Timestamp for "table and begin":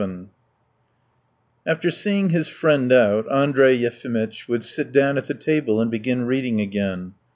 5.35-6.25